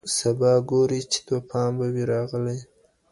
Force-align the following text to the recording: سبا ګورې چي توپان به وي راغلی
سبا 0.17 0.53
ګورې 0.69 0.99
چي 1.11 1.19
توپان 1.27 1.69
به 1.77 1.87
وي 1.93 2.03
راغلی 2.13 2.59